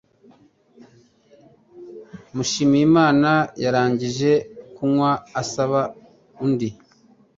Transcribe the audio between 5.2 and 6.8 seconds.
asaba undi